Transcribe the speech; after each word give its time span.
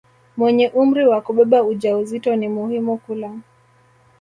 mwenye 0.37 0.67
umri 0.81 1.03
wa 1.11 1.19
kubeba 1.25 1.59
ujauzito 1.71 2.29
ni 2.35 2.47
muhimu 2.55 2.93
kula 3.03 3.29